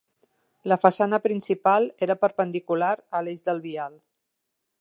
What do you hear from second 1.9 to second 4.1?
era perpendicular a l'eix del vial.